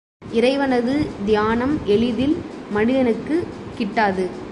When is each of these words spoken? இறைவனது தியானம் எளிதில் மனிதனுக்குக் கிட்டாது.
இறைவனது 0.31 1.07
தியானம் 1.25 1.79
எளிதில் 1.85 2.35
மனிதனுக்குக் 2.69 3.47
கிட்டாது. 3.77 4.25